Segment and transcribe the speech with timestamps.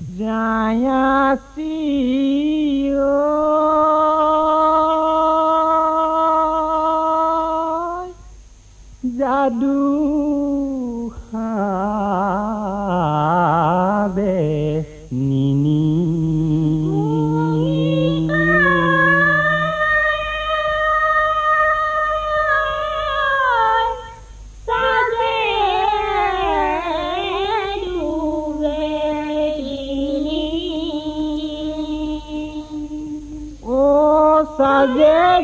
[0.00, 1.74] जयसि
[9.18, 9.74] जादू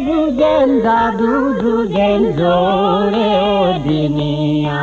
[0.06, 4.83] দুজেন দাদু, দুজেন জোরে ও দিনিয়া।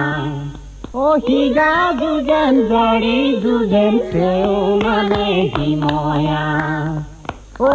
[0.94, 6.45] ও হিগা দুজেন জড়ি, দুজেন সেও মানে হিময়া।
[7.59, 7.72] ও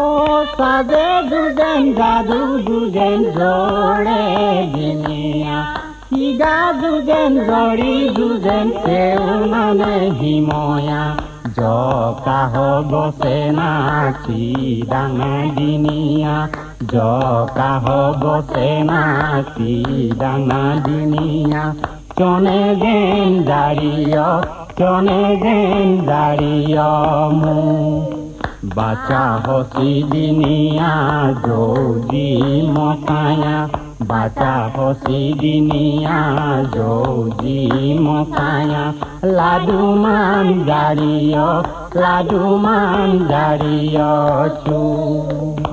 [0.57, 4.25] সাজে দুজেন দাদু, দুজেন জোরে
[4.75, 5.77] দিনিয়া।
[6.13, 11.17] হিগা দুজেন জড়ি, দুজেন সেও মানে হিময়া।
[11.57, 12.53] জকাহ
[12.91, 16.49] বসে নাচি ডাঙা দিনিয়া।
[16.83, 17.85] জকাহ
[18.23, 19.75] বসে নাচি
[20.19, 21.65] ডাঙা দিনিয়া
[22.19, 24.27] চনে গেন দাঁড়িয়,
[24.79, 26.83] চনে গেন দাঁড়িয়
[27.33, 27.57] মু।
[28.65, 30.93] বাচা হসি দিনিয়া
[31.47, 32.29] যদি
[32.67, 33.69] মতায়া
[34.03, 36.21] বাচা হসি দিনিয়া
[36.77, 37.59] যদি
[37.99, 38.85] মতায়া।
[39.25, 41.47] লাডু মান দাঁড়িয়
[41.95, 44.05] লাডু মান দাঁড়িয়
[44.65, 45.66] চু।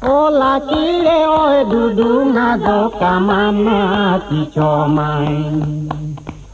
[0.00, 3.80] ওই দুদু না দোকামানা
[4.28, 5.34] পিছমাই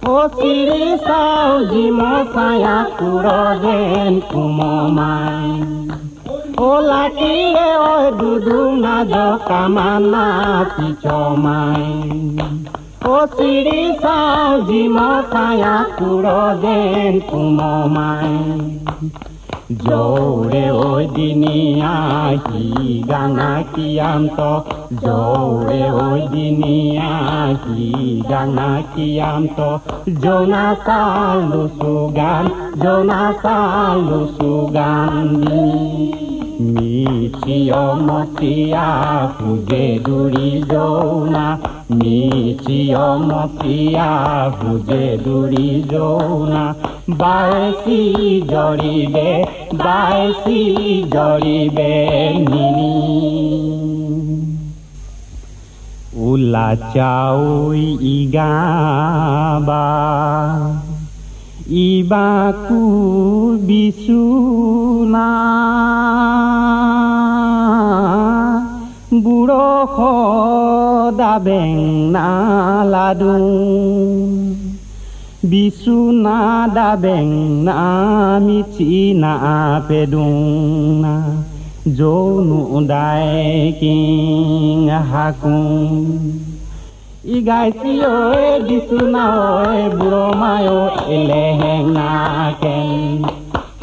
[0.06, 5.48] ও সিরি সাউ জিমো সায়া কুড়ো দেন কুমমাই
[6.61, 10.27] ও লাকিরে ওই দুদু না দোকামানা
[10.75, 11.84] পিছমাই
[13.06, 18.33] ও সিরি সাউ জিমো সায়া কুড়ো দেন কুমমাই
[19.70, 21.95] জোরে ওই দিনিয়া
[22.47, 24.39] কি গানা কিয়ান্ত
[25.01, 27.13] জোরে ওই দিনিয়া
[27.64, 29.58] কি গানা কিয়ান্ত
[30.20, 32.45] জোনা কালু সুগান,
[32.83, 35.29] জোনা কালু সুগান
[36.73, 37.75] মিছিয়
[38.08, 38.86] মতিয়া
[39.36, 41.47] হুজে দুরি যৌনা
[41.91, 42.98] মিছিয়
[43.30, 44.11] মতিয়া
[44.58, 46.64] হুজে দুরি যৌনা
[47.11, 48.01] বাইসি
[48.51, 49.30] জড়িবে
[49.85, 50.61] বাইসি
[51.14, 51.95] জড়িবে
[52.51, 52.95] নিনি।
[56.29, 59.85] উলা চাউই ইগাবা।
[61.69, 62.83] ইবাকু
[63.63, 65.30] বিচুনা
[69.14, 71.77] বুড়ো সদাবেং
[72.11, 72.29] না
[72.85, 73.35] লাডু।
[75.45, 77.27] বিচুনা দাবেং
[77.64, 77.80] না
[78.39, 79.35] মিচি না
[79.89, 81.42] পেদুনা।
[81.97, 86.54] যৌনু দাই কিং হাকুং।
[87.27, 88.14] ইগাইছি ঐ
[88.68, 89.24] দিছো না
[89.67, 92.12] ঐ বুঢ়ো মায়ো এলেহেঙা
[92.61, 93.23] কেন?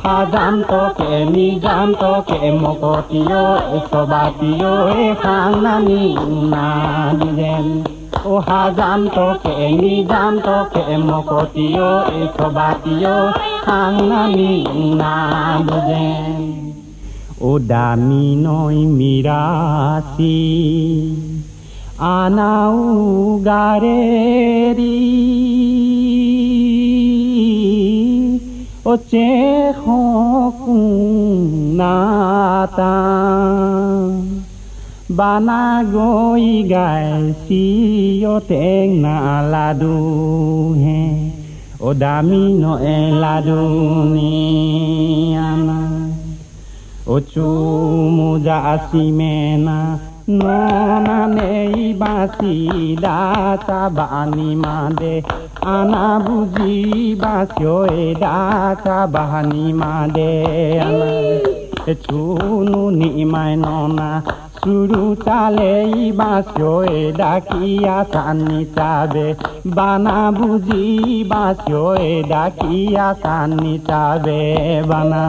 [0.03, 3.43] সাজাম তকে, নিজাম তকে মকতিয়
[3.91, 4.71] চবাতিয়
[5.13, 6.15] খাং নানি
[6.49, 6.67] না
[7.37, 7.83] যেন
[8.25, 11.89] ও হাজাম তকে, নিজাম তকে মকতিয়
[12.37, 13.31] চবাতিয়
[13.65, 14.63] খাং নানি
[14.93, 15.15] না
[15.59, 16.41] বুঝেন
[17.41, 20.39] ও দামি নয় মিরাসি
[23.45, 25.01] গারেরি
[28.85, 29.79] ও চেহ
[31.75, 32.95] নাতা
[35.11, 37.65] বানা গই গাইছি
[38.87, 39.97] না লাডু
[40.73, 41.31] হে।
[41.81, 43.61] ও দামি নয় লাডু
[44.13, 45.81] নিয়ানা।
[47.07, 50.10] ও চুমুজা আসিমেনা ননা নেই
[52.01, 52.55] বাসি
[53.03, 55.15] ডাচা বানি মাদে,
[55.65, 56.75] আনা বুঝি
[57.23, 60.33] বাসিও এ ডাচা বাহানি মাদে
[60.87, 61.11] আনা
[62.05, 64.09] চুনু নিমাই ননা
[64.59, 65.73] সুরু চালে
[66.19, 69.27] বাসিও এ ডাকিয়া সানি চাবে।
[69.75, 70.85] বানা বুঝি
[71.31, 74.41] বাসিও এ ডাকিয়া সানি চাবে,
[74.89, 75.25] বানা।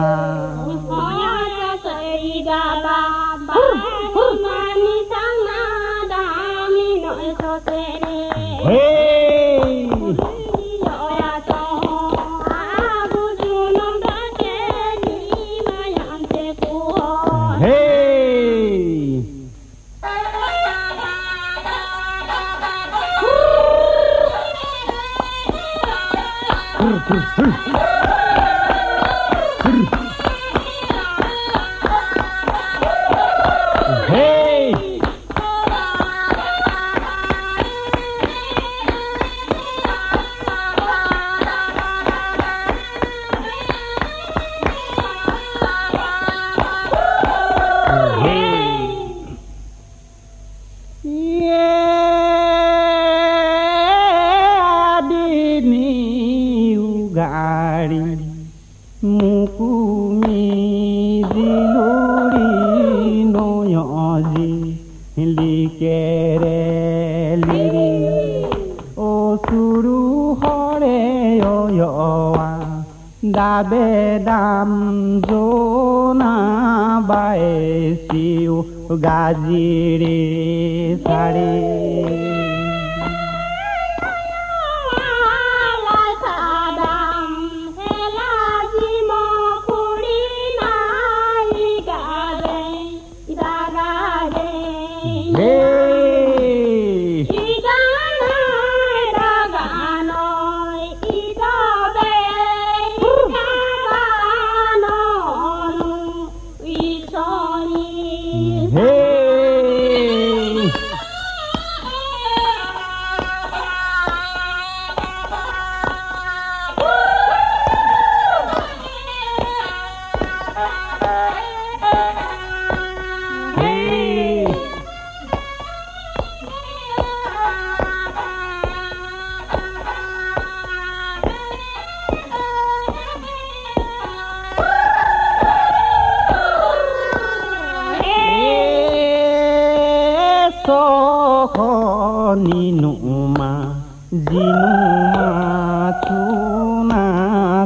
[8.65, 9.89] 헤이
[17.61, 19.23] 헤이
[26.77, 28.22] 굴굴굴
[65.17, 66.61] লিকেরে
[67.35, 67.93] লিরি।
[68.97, 71.01] ও সুরু হরে
[71.41, 72.51] অয়ৱা
[73.31, 74.69] দাবে দাম
[75.29, 76.35] জোনা
[77.07, 78.63] বায়ে চিউ
[79.03, 80.21] গাজিরে
[81.03, 82.42] চাৰে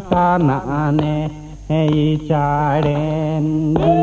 [0.09, 1.15] Kanane
[1.69, 3.97] hei charendi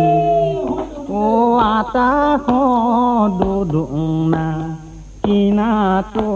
[1.09, 2.11] o ata
[2.45, 2.63] ho
[3.39, 4.47] duduna
[5.23, 5.71] kina
[6.15, 6.29] to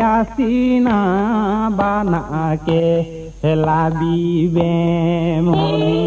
[0.00, 0.96] yasina
[1.78, 2.84] banake
[3.64, 5.98] labi bemoni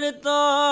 [0.00, 0.69] অসস্তর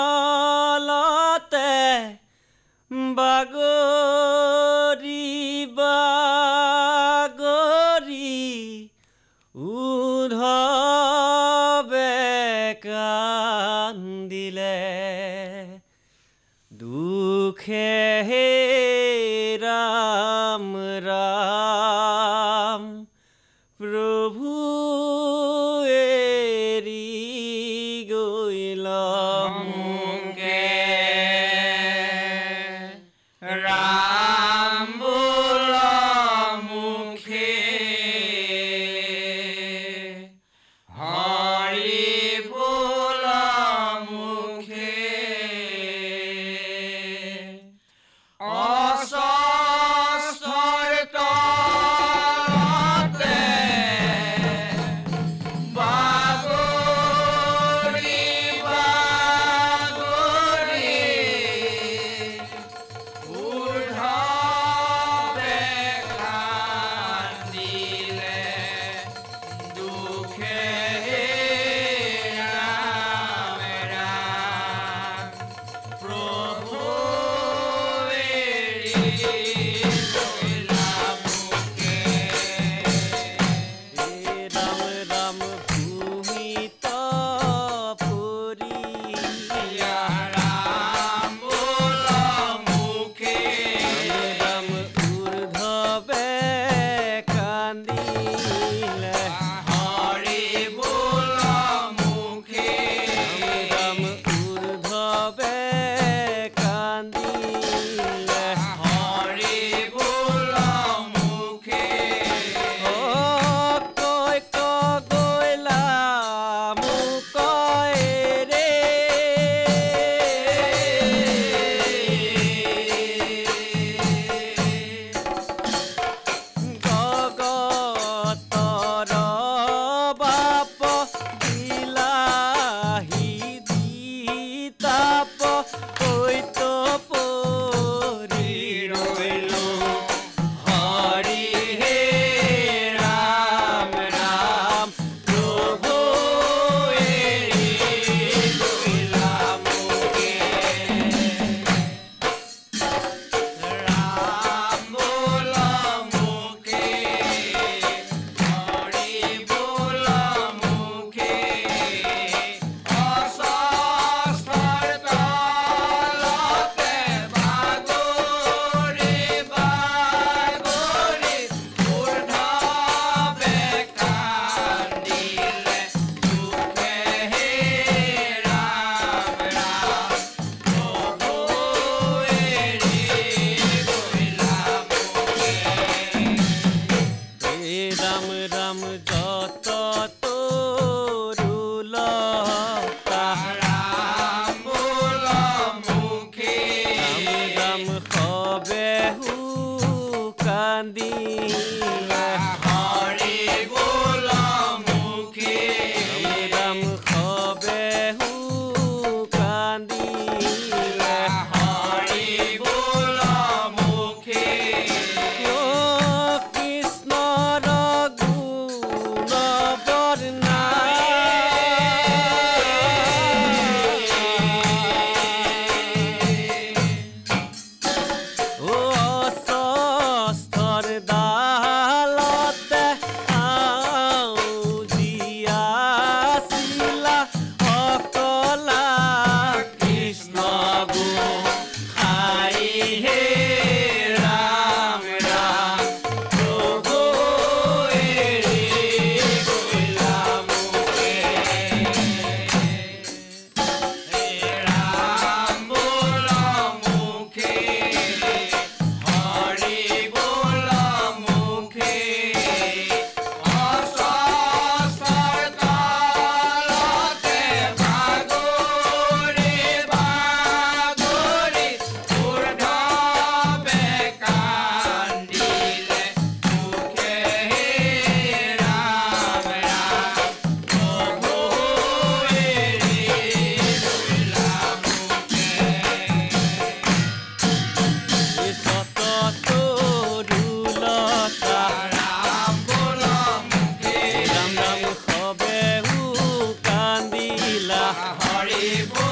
[298.20, 299.09] কান্দিলা Hari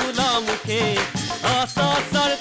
[0.00, 0.80] बुला मुखे
[1.54, 2.34] आशा सर